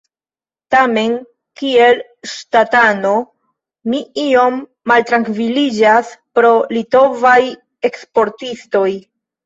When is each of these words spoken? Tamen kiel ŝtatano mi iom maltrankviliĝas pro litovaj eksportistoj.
Tamen 0.75 1.11
kiel 1.61 2.01
ŝtatano 2.31 3.13
mi 3.93 4.01
iom 4.25 4.59
maltrankviliĝas 4.95 6.13
pro 6.41 6.55
litovaj 6.77 7.41
eksportistoj. 7.93 8.89